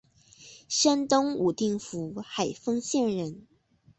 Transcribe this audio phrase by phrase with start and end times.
[0.67, 3.45] 山东武定府海丰县人。